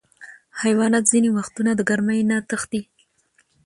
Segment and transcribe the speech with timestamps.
[0.61, 2.81] حیوانات ځینې وختونه د ګرمۍ نه تښتي.